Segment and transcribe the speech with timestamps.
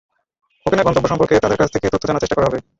[0.65, 2.59] কোকেনের গন্তব্য সম্পর্কে তাঁদের কাছ থেকে তথ্য জানার চেষ্টা করা হবে।